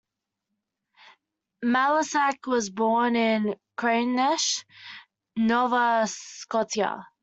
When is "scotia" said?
6.07-7.05